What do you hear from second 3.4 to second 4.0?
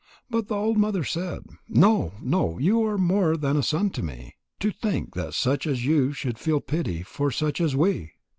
a son